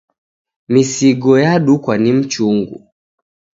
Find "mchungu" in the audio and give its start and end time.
2.13-2.87